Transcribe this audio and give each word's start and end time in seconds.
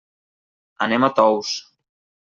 Anem 0.87 1.05
a 1.05 1.11
Tous. 1.21 1.55